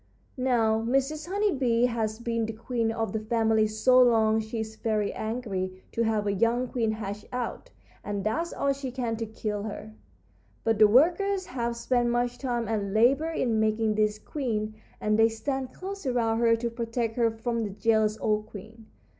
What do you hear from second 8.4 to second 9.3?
all she can to